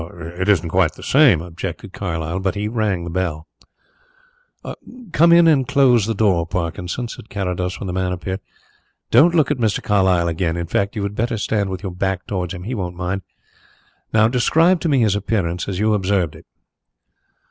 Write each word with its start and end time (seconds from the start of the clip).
"It 0.01 0.49
isn't 0.49 0.69
quite 0.69 0.93
the 0.93 1.03
same," 1.03 1.43
objected 1.43 1.93
Carlyle, 1.93 2.39
but 2.39 2.55
he 2.55 2.67
rang 2.67 3.03
the 3.03 3.11
bell. 3.11 3.47
"Come 5.11 5.31
in 5.31 5.47
and 5.47 5.67
close 5.67 6.07
the 6.07 6.15
door, 6.15 6.47
Parkinson," 6.47 7.07
said 7.07 7.29
Carrados 7.29 7.79
when 7.79 7.85
the 7.85 7.93
man 7.93 8.11
appeared. 8.11 8.39
"Don't 9.11 9.35
look 9.35 9.51
at 9.51 9.59
Mr. 9.59 9.79
Carlyle 9.83 10.27
again 10.27 10.57
in 10.57 10.65
fact, 10.65 10.95
you 10.95 11.03
had 11.03 11.13
better 11.13 11.37
stand 11.37 11.69
with 11.69 11.83
your 11.83 11.91
back 11.93 12.25
towards 12.25 12.55
him, 12.55 12.63
he 12.63 12.73
won't 12.73 12.95
mind. 12.95 13.21
Now 14.11 14.27
describe 14.27 14.79
to 14.79 14.89
me 14.89 15.01
his 15.01 15.15
appearance 15.15 15.67
as 15.67 15.77
you 15.77 15.93
observed 15.93 16.33
it." 16.33 16.47